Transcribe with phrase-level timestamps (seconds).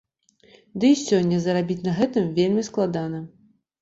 [0.83, 3.19] Ды і сёння зарабіць на гэтым вельмі складана.